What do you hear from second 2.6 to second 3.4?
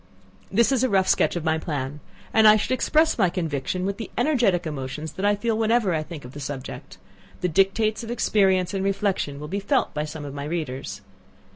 I express my